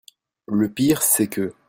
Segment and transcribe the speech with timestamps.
[0.47, 1.53] Le pire c'est que…